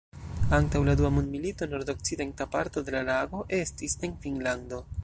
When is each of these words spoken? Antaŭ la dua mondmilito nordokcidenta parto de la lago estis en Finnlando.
Antaŭ 0.57 0.79
la 0.87 0.95
dua 1.01 1.11
mondmilito 1.17 1.69
nordokcidenta 1.75 2.49
parto 2.57 2.85
de 2.89 2.97
la 2.99 3.07
lago 3.15 3.47
estis 3.61 3.99
en 4.09 4.21
Finnlando. 4.27 4.87